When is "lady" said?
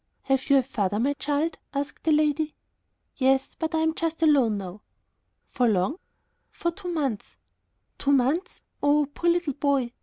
2.11-2.55